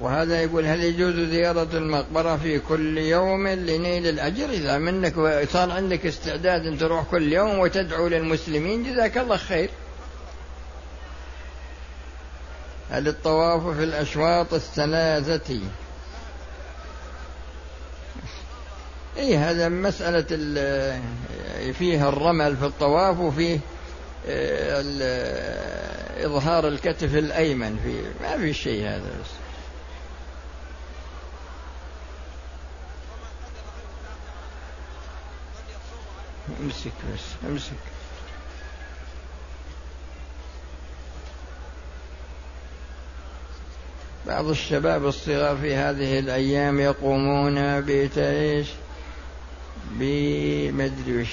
[0.00, 5.14] وهذا يقول هل يجوز زيارة المقبرة في كل يوم لنيل الأجر؟ إذا منك
[5.52, 9.70] صار عندك استعداد أن تروح كل يوم وتدعو للمسلمين جزاك الله خير.
[12.90, 15.60] هل الطواف في الأشواط الثلاثة؟
[19.18, 20.22] اي هذا مسألة
[21.72, 23.58] فيه الرمل في الطواف وفيه
[24.28, 24.82] آه،
[26.26, 29.49] إظهار الكتف الأيمن في ما في شيء هذا بس.
[36.62, 37.72] امسك بس امسك.
[44.26, 48.68] بعض الشباب الصغار في هذه الأيام يقومون بتعيش
[49.90, 51.26] بمدري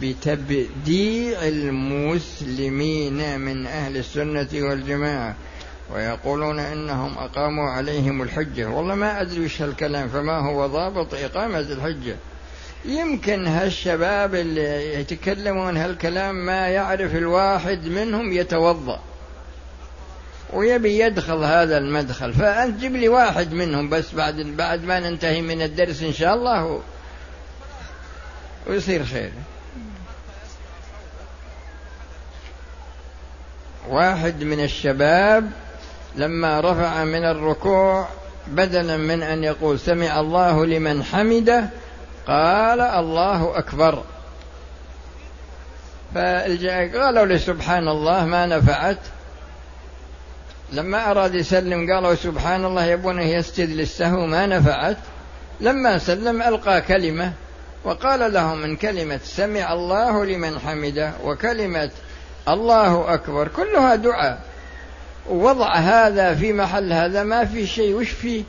[0.00, 5.34] بتبديع المسلمين من أهل السنة والجماعة.
[5.92, 8.68] ويقولون إنهم أقاموا عليهم الحجة.
[8.68, 12.16] والله ما أدري وش هالكلام فما هو ضابط إقامة الحجة.
[12.84, 19.00] يمكن هالشباب اللي يتكلمون هالكلام ما يعرف الواحد منهم يتوضأ
[20.52, 22.32] ويبي يدخل هذا المدخل.
[22.32, 26.80] فأنت جيب لي واحد منهم بس بعد بعد ما ننتهي من الدرس إن شاء الله
[28.66, 29.32] ويصير خير.
[33.88, 35.50] واحد من الشباب
[36.16, 38.08] لما رفع من الركوع
[38.46, 41.68] بدلا من أن يقول سمع الله لمن حمده
[42.26, 44.02] قال الله أكبر.
[46.94, 48.98] قالوا له سبحان الله ما نفعت.
[50.72, 54.96] لما أراد يسلم قالوا سبحان الله يبونه يسجد للسهو ما نفعت.
[55.60, 57.32] لما سلم ألقى كلمة
[57.84, 61.90] وقال لهم من كلمة سمع الله لمن حمده وكلمة
[62.48, 63.48] الله أكبر.
[63.48, 64.42] كلها دعاء.
[65.30, 67.94] ووضع هذا في محل هذا ما في شيء.
[67.94, 68.42] وش فيه؟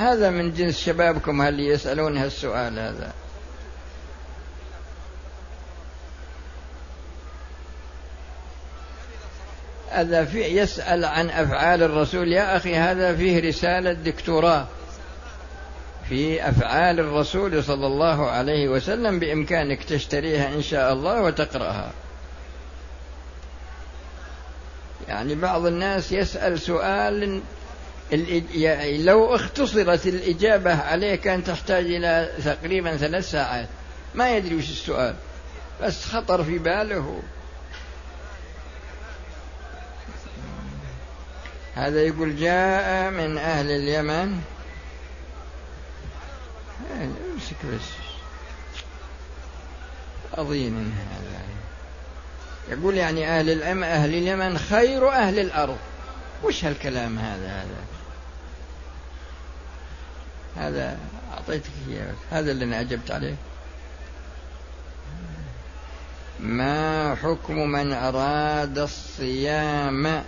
[0.00, 3.12] هذا من جنس شبابكم هل يسألون هالسؤال هذا؟
[9.90, 12.32] هذا في يسأل عن أفعال الرسول.
[12.32, 14.66] يا أخي هذا فيه رسالة دكتوراه.
[16.08, 21.90] في أفعال الرسول صلى الله عليه وسلم بإمكانك تشتريها إن شاء الله وتقرأها.
[25.08, 27.42] يعني بعض الناس يسأل سؤال
[29.04, 33.68] لو اختصرت الإجابة عليه كان تحتاج إلى تقريبا ثلاث ساعات.
[34.14, 35.14] ما يدري وش السؤال.
[35.82, 37.22] بس خطر في باله.
[41.74, 44.40] هذا يقول جاء من أهل اليمن.
[47.34, 47.88] امسك بس.
[50.34, 51.40] أظين هذا.
[52.68, 55.78] يقول يعني أهل الأم أهل اليمن خير أهل الأرض.
[56.42, 57.99] وش هالكلام هذا؟ هذا
[60.60, 60.98] هذا
[61.32, 62.14] أعطيتك إياه.
[62.30, 63.34] هذا اللي أنا أجبت عليه.
[66.40, 70.24] ما حكم من أراد الصيام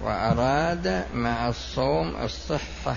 [0.00, 2.96] وأراد مع الصوم الصحة؟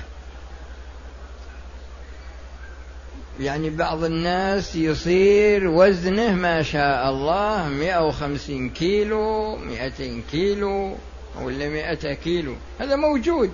[3.39, 10.97] يعني بعض الناس يصير وزنه ما شاء الله مئة وخمسين كيلو مئتين كيلو
[11.41, 12.55] ولا مئة كيلو.
[12.79, 13.51] هذا موجود.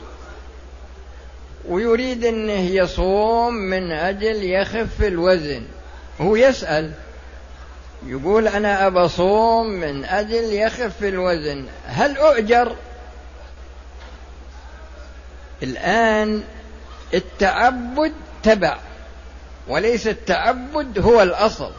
[1.69, 5.63] ويريد أنه يصوم من أجل يخف الوزن.
[6.21, 6.91] هو يسأل.
[8.05, 11.65] يقول أنا أبى صوم من أجل يخف الوزن.
[11.85, 12.75] هل أؤجر؟
[15.63, 16.43] الآن
[17.13, 18.13] التعبد
[18.43, 18.77] تبع
[19.67, 21.71] وليس التعبد هو الأصل.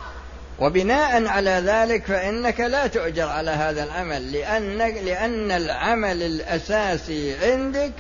[0.61, 7.93] وبناء على ذلك فإنك لا تؤجر على هذا العمل لأن لأن العمل الأساسي عندك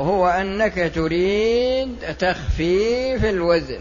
[0.00, 3.80] هو أنك تريد تخفيف الوزن.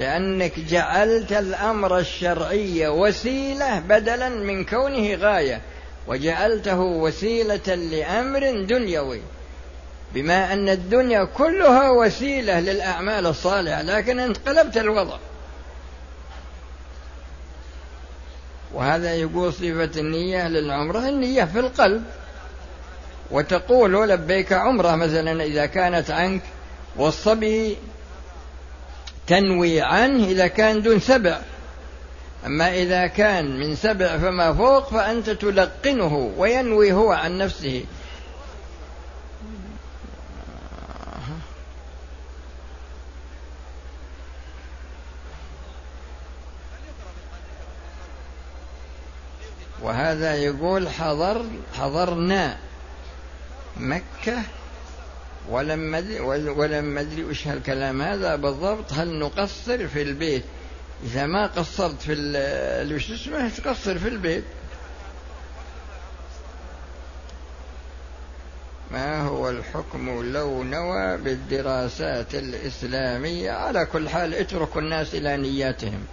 [0.00, 5.60] لأنك جعلت الأمر الشرعي وسيلة بدلا من كونه غاية
[6.08, 9.20] وجعلته وسيلة لأمر دنيوي.
[10.14, 15.18] بما أن الدنيا كلها وسيلة للأعمال الصالحة لكن أنت قلبت الوضع.
[18.78, 22.02] وهذا يقول صفة النية للعمرة النية في القلب.
[23.30, 26.40] وتقول لبيك عمرة مثلا إذا كانت عنك
[26.96, 27.76] والصبي
[29.26, 31.38] تنوي عنه إذا كان دون سبع.
[32.46, 37.84] أما إذا كان من سبع فما فوق فأنت تلقنه وينوي هو عن نفسه.
[50.08, 51.44] وهذا يقول حضر
[51.74, 52.56] حضرنا
[53.76, 54.42] مكة
[55.48, 58.92] ولم أدري ولم أدري وش هالكلام هذا بالضبط.
[58.92, 60.44] هل نقصر في البيت؟
[61.04, 62.12] إذا ما قصرت في
[62.94, 64.44] وش اسمه؟ تقصر في البيت.
[68.90, 76.04] ما هو الحكم لو نوى بالدراسات الإسلامية؟ على كل حال اتركوا الناس إلى نياتهم.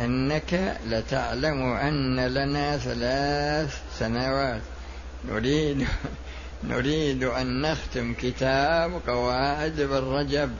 [0.00, 4.62] إنك لتعلم أن لنا ثلاث سنوات.
[5.28, 5.86] نريد
[6.70, 10.50] نريد أن نختم كتاب قواعد بالرجب.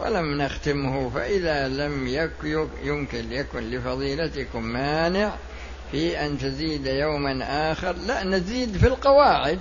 [0.00, 5.32] ولم نختمه فإذا لم يك يمكن يكن لفضيلتكم مانع
[5.92, 7.92] في أن تزيد يوما آخر.
[8.06, 9.58] لا نزيد في القواعد.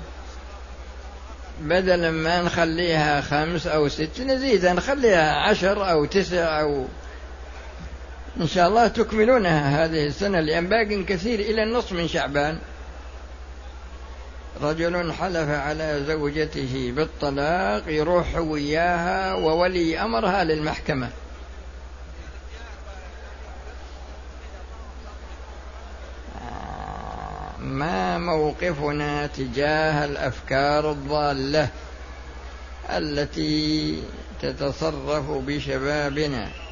[1.62, 6.86] بدلا ما نخليها خمس أو ست نزيد نخليها عشر أو تسع أو
[8.42, 12.60] إن شاء الله تكملونها هذه السنة لأن باق كثير إلى النصف من شعبان.
[14.62, 21.10] رجل حلف على زوجته بالطلاق يروح وياها وولي أمرها للمحكمة.
[27.62, 31.70] ما موقفنا تجاه الأفكار الضالة
[32.90, 34.04] التي
[34.42, 36.65] تتصرف بشبابنا؟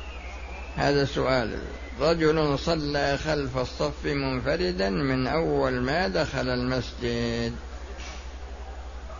[0.77, 1.59] هذا سؤال.
[2.01, 7.53] رجل صلى خلف الصف منفردا من أول ما دخل المسجد.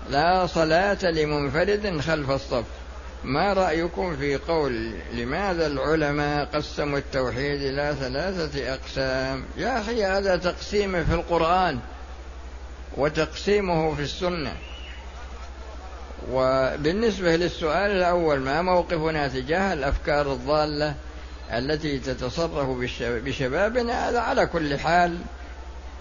[0.09, 2.65] لا صلاة لمنفرد خلف الصف.
[3.23, 11.05] ما رأيكم في قول لماذا العلماء قسموا التوحيد إلى ثلاثة أقسام؟ يا أخي هذا تقسيم
[11.05, 11.79] في القرآن
[12.97, 14.53] وتقسيمه في السنة.
[16.31, 20.95] وبالنسبة للسؤال الأول ما موقفنا تجاه الأفكار الضالة؟
[21.51, 22.69] التي تتصرف
[22.99, 25.17] بشبابنا على كل حال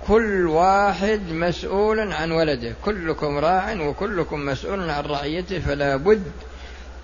[0.06, 2.74] كل واحد مسؤول عن ولده.
[2.84, 6.22] كلكم راع وكلكم مسؤول عن رعيته فلا بد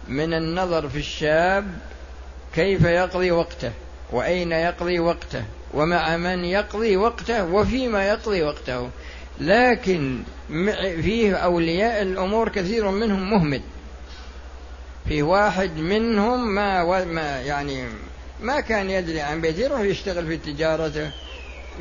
[0.09, 1.67] من النظر في الشاب
[2.55, 3.73] كيف يقضي وقته
[4.13, 5.45] وأين يقضي وقته
[5.75, 8.91] ومع من يقضي وقته وفيما يقضي وقته.
[9.41, 10.23] لكن
[11.03, 13.63] فيه أولياء الأمور كثير منهم مهمل.
[15.09, 17.85] في واحد منهم ما ما يعني
[18.41, 21.11] ما كان يدري عن بيته يروح يشتغل في تجارته.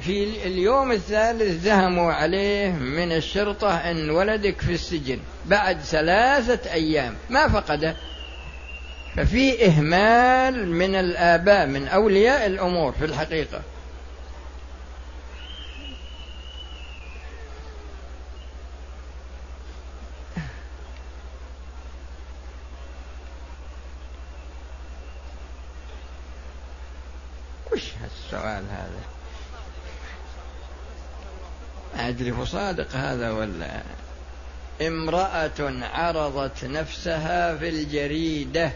[0.01, 7.47] في اليوم الثالث زهموا عليه من الشرطة أن ولدك في السجن بعد ثلاثة أيام ما
[7.47, 7.95] فقده.
[9.15, 13.61] ففي إهمال من الآباء من أولياء الأمور في الحقيقة.
[27.77, 29.01] وش هالسؤال هذا؟
[32.07, 33.81] أدري صادق هذا ولا؟
[34.81, 38.71] امرأة عرضت نفسها في الجريدة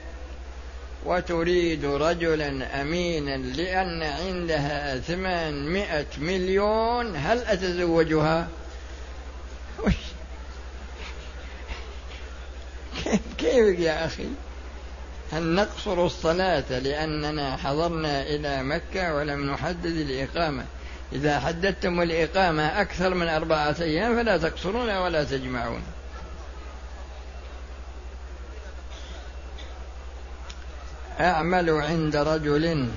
[1.05, 8.47] وتريد رجلا أمينا لأن عندها ثمانمائة مليون هل أتزوجها؟
[13.37, 14.27] كيف يا أخي؟
[15.31, 20.65] هل نقصر الصلاة لأننا حضرنا إلى مكة ولم نحدد الإقامة.
[21.13, 25.81] إذا حددتم الإقامة أكثر من أربعة أيام فلا تقصرون ولا تجمعون.
[31.19, 32.87] أعمل عند رجل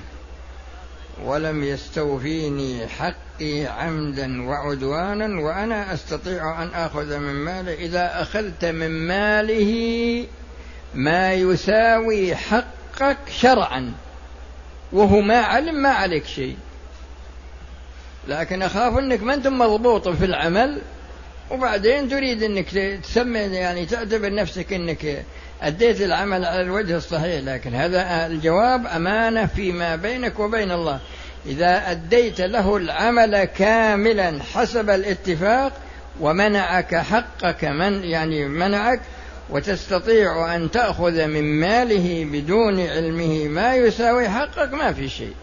[1.23, 7.73] ولم يستوفيني حقي عمدا وعدوانا وأنا أستطيع أن آخذ من ماله.
[7.73, 10.25] إذا أخذت من ماله
[10.95, 13.93] ما يساوي حقك شرعا
[14.93, 16.57] وهو ما علم ما عليك شيء.
[18.27, 20.81] لكن أخاف أنك ما أنت مضبوط في العمل
[21.51, 22.69] وبعدين تريد أنك
[23.03, 25.25] تسمي يعني تعتبر نفسك أنك
[25.61, 27.43] أديت العمل على الوجه الصحيح.
[27.43, 30.99] لكن هذا الجواب أمانة فيما بينك وبين الله.
[31.45, 35.73] إذا أديت له العمل كاملا حسب الاتفاق
[36.19, 39.01] ومنعك حقك من يعني منعك
[39.49, 45.33] وتستطيع أن تأخذ من ماله بدون علمه ما يساوي حقك ما في شيء.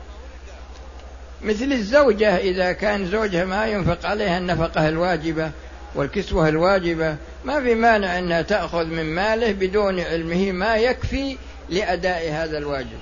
[1.43, 5.51] مثل الزوجة إذا كان زوجها ما ينفق عليها النفقة الواجبة
[5.95, 11.37] والكسوة الواجبة ما في مانع أنها تأخذ من ماله بدون علمه ما يكفي
[11.71, 12.99] لأداء هذا الواجب.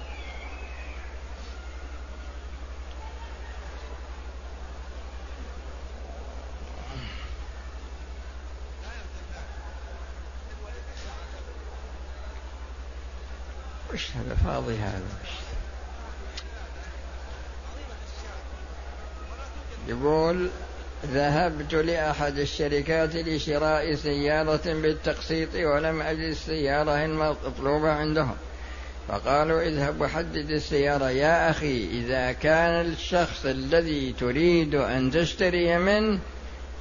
[13.94, 15.02] وش هذا؟ فاضي هذا.
[15.22, 15.30] وش
[19.88, 20.50] يقول
[21.06, 28.36] ذهبت لأحد الشركات لشراء سيارة بالتقسيط ولم أجد السيارة المطلوبة عندهم.
[29.08, 31.10] فقالوا اذهب وحدد السيارة.
[31.10, 36.18] يا أخي إذا كان الشخص الذي تريد أن تشتري منه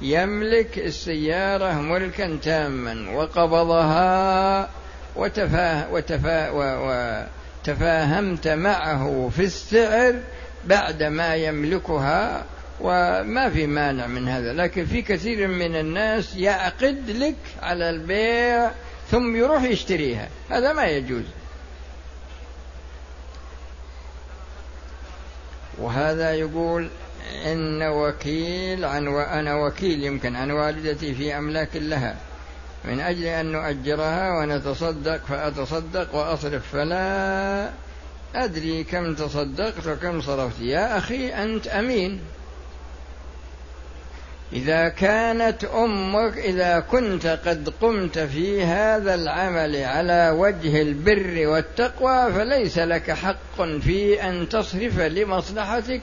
[0.02, 4.70] يملك السيارة ملكا تاما وقبضها
[5.16, 6.50] وتفاه وتفا
[7.62, 10.14] وتفاهمت معه في السعر
[10.64, 12.44] بعد ما يملكها
[12.80, 14.52] وما في مانع من هذا.
[14.52, 18.70] لكن في كثير من الناس يعقد لك على البيع
[19.10, 20.28] ثم يروح يشتريها.
[20.50, 21.24] هذا ما يجوز.
[25.78, 26.90] وهذا يقول
[27.46, 32.16] إن وكيل عن وأنا وكيل يمكن عن والدتي في أملاك لها.
[32.84, 36.62] من أجل أن نؤجرها ونتصدق فأتصدق وأصرف.
[36.72, 37.70] فلا
[38.34, 40.60] أدري كم تصدقت وكم صرفت.
[40.60, 42.20] يا أخي أنت أمين.
[44.52, 52.78] إذا كانت أمك إذا كنت قد قمت في هذا العمل على وجه البر والتقوى فليس
[52.78, 56.00] لك حق في أن تصرف لمصلحتك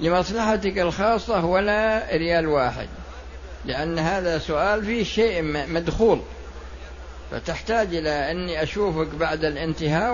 [0.00, 2.88] لمصلحتك الخاصة ولا ريال واحد.
[3.66, 6.20] لأن هذا سؤال فيه شيء مدخول.
[7.30, 10.12] فتحتاج إلى أني أشوفك بعد الانتهاء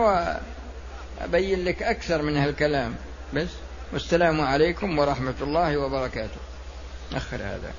[1.21, 2.95] وأبين لك أكثر من هالكلام.
[3.35, 3.49] بس
[3.93, 6.41] والسلام عليكم ورحمة الله وبركاته.
[7.13, 7.73] أخر هذا.